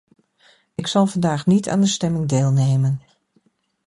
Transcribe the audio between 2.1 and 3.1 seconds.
deelnemen.